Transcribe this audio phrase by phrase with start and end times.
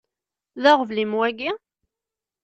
[0.61, 1.51] D aɣbel-im wagi?